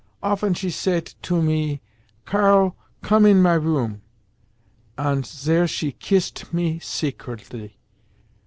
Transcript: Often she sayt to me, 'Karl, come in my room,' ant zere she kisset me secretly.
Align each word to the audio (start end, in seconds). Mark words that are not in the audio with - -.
Often 0.23 0.55
she 0.55 0.71
sayt 0.71 1.13
to 1.21 1.43
me, 1.43 1.79
'Karl, 2.25 2.75
come 3.03 3.23
in 3.27 3.39
my 3.39 3.53
room,' 3.53 4.01
ant 4.97 5.27
zere 5.27 5.67
she 5.67 5.91
kisset 5.91 6.51
me 6.51 6.79
secretly. 6.79 7.77